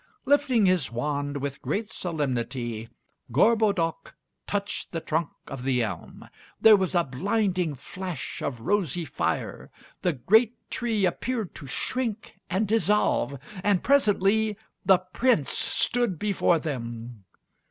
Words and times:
Lifting 0.25 0.65
his 0.65 0.91
wand 0.91 1.37
with 1.37 1.61
great 1.61 1.87
solemnity, 1.87 2.89
Gorbodoc 3.31 4.15
touched 4.47 4.91
the 4.93 4.99
trunk 4.99 5.29
of 5.45 5.61
the 5.61 5.83
elm. 5.83 6.27
There 6.59 6.75
was 6.75 6.95
a 6.95 7.03
blinding 7.03 7.75
flash 7.75 8.41
of 8.41 8.61
rosy 8.61 9.05
fire; 9.05 9.69
the 10.01 10.13
great 10.13 10.55
tree 10.71 11.05
appeared 11.05 11.53
to 11.53 11.67
shrink 11.67 12.39
and 12.49 12.67
dissolve, 12.67 13.37
and 13.63 13.83
presently 13.83 14.57
the 14.83 14.97
Prince 14.97 15.51
stood 15.51 16.17
before 16.17 16.57
them. 16.57 17.23